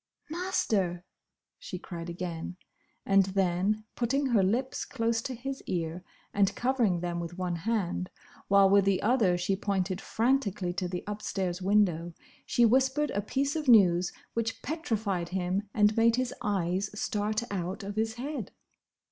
"Master!" 0.31 1.05
she 1.59 1.77
cried 1.77 2.09
again; 2.09 2.57
and 3.05 3.25
then, 3.27 3.83
putting 3.95 4.25
her 4.25 4.41
lips 4.41 4.83
close 4.83 5.21
to 5.21 5.35
his 5.35 5.61
ear 5.67 6.03
and 6.33 6.55
covering 6.55 7.01
them 7.01 7.19
with 7.19 7.37
one 7.37 7.55
hand, 7.55 8.09
while 8.47 8.67
with 8.67 8.83
the 8.85 8.99
other 9.03 9.37
she 9.37 9.55
pointed 9.55 10.01
frantically 10.01 10.73
to 10.73 10.87
the 10.87 11.03
upstairs 11.05 11.61
window, 11.61 12.15
she 12.47 12.65
whispered 12.65 13.11
a 13.11 13.21
piece 13.21 13.55
of 13.55 13.67
news 13.67 14.11
which 14.33 14.63
petrified 14.63 15.29
him 15.29 15.69
and 15.71 15.95
made 15.95 16.15
his 16.15 16.33
eyes 16.41 16.89
start 16.99 17.43
out 17.51 17.83
of 17.83 17.95
his 17.95 18.15
head. 18.15 18.51